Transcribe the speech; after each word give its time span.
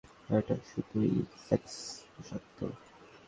এটা 0.29 0.55
শুধুই 0.69 1.11
সেক্স, 1.47 1.73
প্রশান্ত। 2.13 2.57